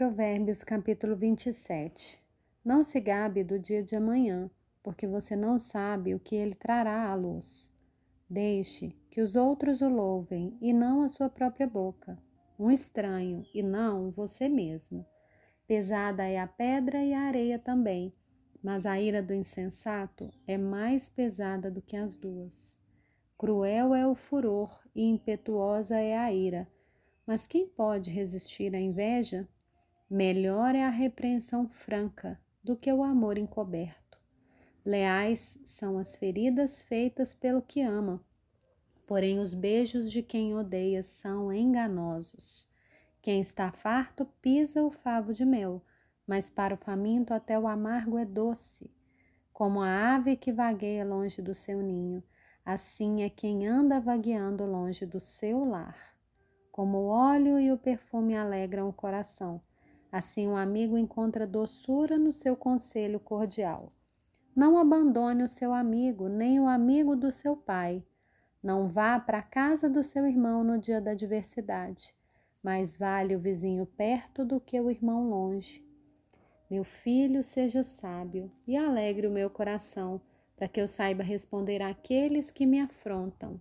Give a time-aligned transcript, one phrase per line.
[0.00, 2.18] Provérbios capítulo 27
[2.64, 4.50] Não se gabe do dia de amanhã,
[4.82, 7.70] porque você não sabe o que ele trará à luz.
[8.26, 12.16] Deixe que os outros o louvem e não a sua própria boca,
[12.58, 15.04] um estranho e não você mesmo.
[15.66, 18.10] Pesada é a pedra e a areia também,
[18.62, 22.78] mas a ira do insensato é mais pesada do que as duas.
[23.36, 26.66] Cruel é o furor e impetuosa é a ira,
[27.26, 29.46] mas quem pode resistir à inveja?
[30.12, 34.18] Melhor é a repreensão franca do que o amor encoberto.
[34.84, 38.20] Leais são as feridas feitas pelo que ama,
[39.06, 42.68] porém os beijos de quem odeia são enganosos.
[43.22, 45.80] Quem está farto pisa o favo de mel,
[46.26, 48.90] mas para o faminto até o amargo é doce.
[49.52, 52.20] Como a ave que vagueia longe do seu ninho,
[52.66, 56.16] assim é quem anda vagueando longe do seu lar.
[56.72, 59.62] Como o óleo e o perfume alegram o coração,
[60.12, 63.92] Assim, o um amigo encontra doçura no seu conselho cordial.
[64.56, 68.04] Não abandone o seu amigo, nem o amigo do seu pai.
[68.60, 72.12] Não vá para a casa do seu irmão no dia da adversidade.
[72.60, 75.82] Mais vale o vizinho perto do que o irmão longe.
[76.68, 80.20] Meu filho, seja sábio e alegre o meu coração,
[80.56, 83.60] para que eu saiba responder àqueles que me afrontam.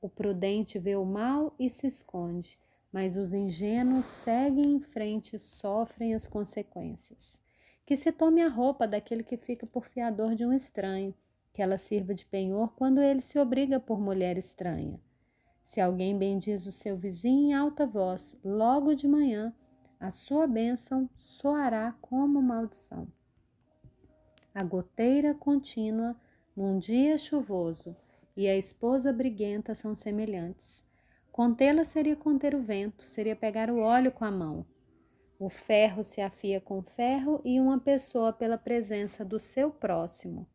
[0.00, 2.58] O prudente vê o mal e se esconde
[2.94, 7.40] mas os ingênuos seguem em frente e sofrem as consequências.
[7.84, 11.12] Que se tome a roupa daquele que fica por fiador de um estranho,
[11.52, 15.00] que ela sirva de penhor quando ele se obriga por mulher estranha.
[15.64, 19.52] Se alguém bendiz o seu vizinho em alta voz, logo de manhã,
[19.98, 23.08] a sua bênção soará como maldição.
[24.54, 26.14] A goteira contínua
[26.56, 27.96] num dia chuvoso
[28.36, 30.93] e a esposa briguenta são semelhantes.
[31.34, 34.64] Contê-la seria conter o vento, seria pegar o óleo com a mão.
[35.36, 40.46] O ferro se afia com ferro e uma pessoa pela presença do seu próximo.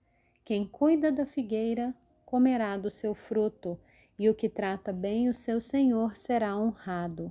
[0.45, 1.93] Quem cuida da figueira
[2.25, 3.77] comerá do seu fruto,
[4.17, 7.29] e o que trata bem o seu senhor será honrado.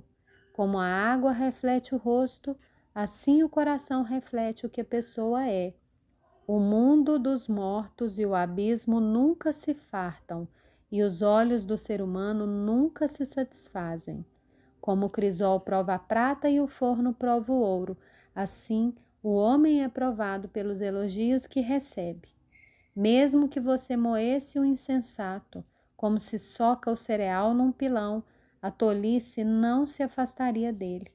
[0.53, 2.55] Como a água reflete o rosto,
[2.93, 5.73] assim o coração reflete o que a pessoa é.
[6.45, 10.47] O mundo dos mortos e o abismo nunca se fartam
[10.91, 14.25] e os olhos do ser humano nunca se satisfazem.
[14.81, 17.97] Como o crisol prova a prata e o forno prova o ouro,
[18.33, 22.29] assim o homem é provado pelos elogios que recebe.
[22.95, 25.63] Mesmo que você moesse o insensato,
[25.95, 28.23] como se soca o cereal num pilão,
[28.61, 31.11] a tolice não se afastaria dele.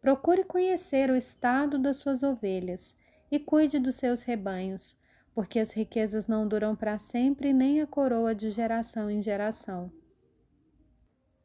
[0.00, 2.96] Procure conhecer o estado das suas ovelhas
[3.30, 4.96] e cuide dos seus rebanhos,
[5.38, 9.88] porque as riquezas não duram para sempre, nem a coroa de geração em geração.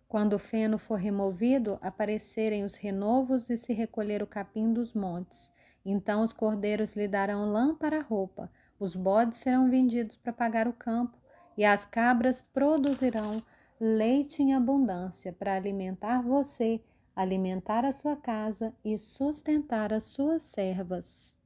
[0.07, 5.53] Quando o feno for removido, aparecerem os renovos e se recolher o capim dos montes.
[5.85, 10.73] Então os cordeiros lhe darão lã para roupa, os bodes serão vendidos para pagar o
[10.73, 11.15] campo,
[11.55, 13.43] e as cabras produzirão
[13.79, 16.81] leite em abundância para alimentar você,
[17.15, 21.42] alimentar a sua casa e sustentar as suas servas.